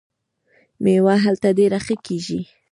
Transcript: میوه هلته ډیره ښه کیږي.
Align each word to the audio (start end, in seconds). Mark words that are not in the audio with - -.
میوه 0.83 1.15
هلته 1.25 1.47
ډیره 1.59 1.79
ښه 1.85 1.95
کیږي. 2.05 2.39